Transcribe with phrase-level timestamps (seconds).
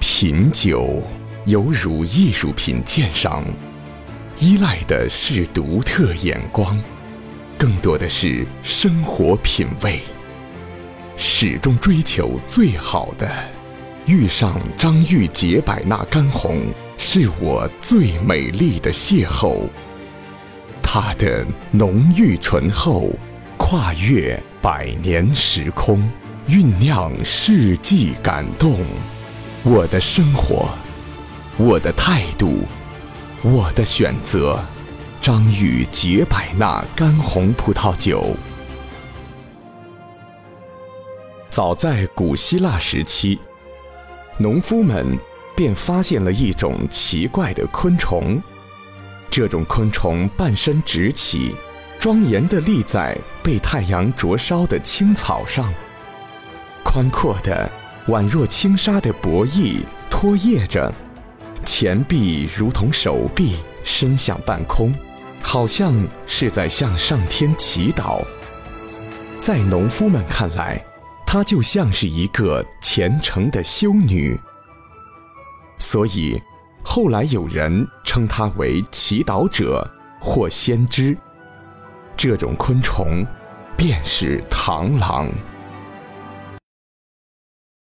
[0.00, 1.02] 品酒
[1.46, 3.44] 犹如艺术品鉴赏，
[4.38, 6.80] 依赖的是独特眼光，
[7.56, 10.00] 更多的是生活品味。
[11.16, 13.28] 始终追求最好的，
[14.06, 16.60] 遇上张裕解百纳干红，
[16.96, 19.62] 是我最美丽的邂逅。
[20.80, 23.10] 它的浓郁醇厚，
[23.56, 26.08] 跨越百年时空，
[26.48, 28.78] 酝酿世纪感动。
[29.64, 30.68] 我的生活，
[31.56, 32.60] 我的态度，
[33.42, 34.58] 我的选择，
[35.20, 38.36] 张裕解百纳干红葡萄酒。
[41.50, 43.36] 早在古希腊时期，
[44.38, 45.18] 农夫们
[45.56, 48.40] 便发现了一种奇怪的昆虫。
[49.28, 51.54] 这种昆虫半身直起，
[51.98, 55.74] 庄严地立在被太阳灼烧的青草上。
[56.84, 57.70] 宽阔的、
[58.08, 60.90] 宛若轻纱的薄翼拖曳着，
[61.64, 64.94] 前臂如同手臂伸向半空，
[65.42, 65.94] 好像
[66.26, 68.22] 是在向上天祈祷。
[69.40, 70.82] 在农夫们看来，
[71.26, 74.38] 她就像是一个虔诚的修女，
[75.78, 76.40] 所以
[76.82, 79.86] 后来有人称她为祈祷者
[80.18, 81.14] 或先知。
[82.16, 83.22] 这种昆虫，
[83.76, 85.30] 便是螳螂。